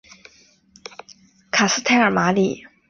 [1.51, 2.65] 卡斯泰尔马里。